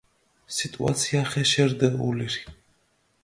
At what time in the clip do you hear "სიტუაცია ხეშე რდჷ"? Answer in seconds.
0.59-1.87